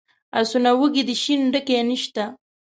آسونه 0.39 0.71
وږي 0.79 1.03
دي 1.07 1.15
شین 1.23 1.41
ډکی 1.53 1.77
نشته. 1.89 2.23